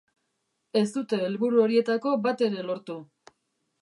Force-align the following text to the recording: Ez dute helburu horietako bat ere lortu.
Ez 0.79 0.85
dute 0.95 1.19
helburu 1.25 1.61
horietako 1.67 2.15
bat 2.27 2.43
ere 2.47 2.67
lortu. 2.71 2.97